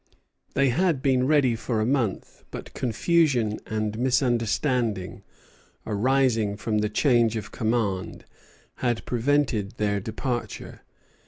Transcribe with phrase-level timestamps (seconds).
[0.55, 5.21] They had been ready for a month; but confusion and misunderstanding
[5.85, 8.25] arising from the change of command
[8.77, 10.81] had prevented their departure.